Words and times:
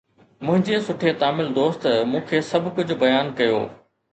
منهنجي 0.45 0.79
سٺي 0.87 1.11
تامل 1.25 1.51
دوست 1.59 1.85
مون 2.15 2.27
کي 2.33 2.41
سڀ 2.51 2.73
ڪجهه 2.79 2.99
بيان 3.05 3.33
ڪيو 3.43 3.65